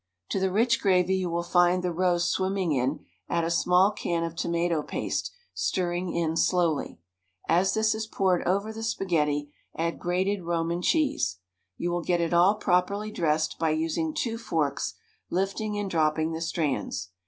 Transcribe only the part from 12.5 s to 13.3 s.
properly